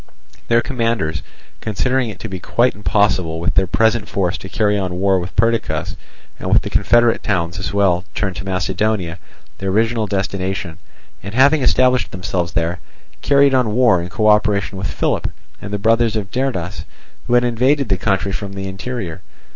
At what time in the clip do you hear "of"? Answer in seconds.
16.15-16.31